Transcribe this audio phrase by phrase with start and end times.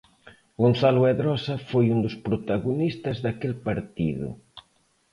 [0.61, 4.27] Gonzalo Edrosa foi un dos protagonistas daquel partido.